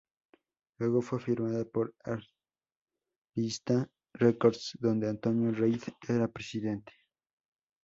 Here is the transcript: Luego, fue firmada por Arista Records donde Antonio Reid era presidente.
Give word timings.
Luego, 0.79 1.03
fue 1.03 1.19
firmada 1.19 1.63
por 1.63 1.93
Arista 3.37 3.87
Records 4.15 4.71
donde 4.79 5.07
Antonio 5.07 5.51
Reid 5.51 5.83
era 6.09 6.27
presidente. 6.27 6.91